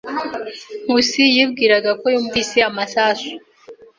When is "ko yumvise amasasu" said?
2.01-3.31